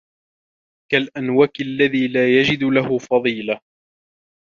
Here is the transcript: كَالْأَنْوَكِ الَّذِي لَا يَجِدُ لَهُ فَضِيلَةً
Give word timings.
كَالْأَنْوَكِ 0.91 1.61
الَّذِي 1.61 2.07
لَا 2.07 2.39
يَجِدُ 2.39 2.63
لَهُ 2.63 2.97
فَضِيلَةً 2.97 3.61